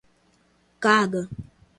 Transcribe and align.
carga 0.83 1.21